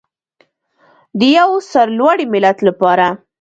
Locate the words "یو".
1.37-1.49